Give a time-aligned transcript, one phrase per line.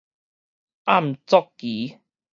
[0.85, 1.99] 暗作期